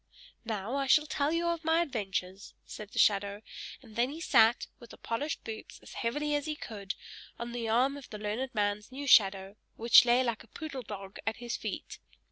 [0.45, 3.43] "Now I shall tell you my adventures," said the shadow;
[3.83, 6.95] and then he sat, with the polished boots, as heavily as he could,
[7.37, 11.19] on the arm of the learned man's new shadow, which lay like a poodle dog
[11.27, 11.99] at his feet.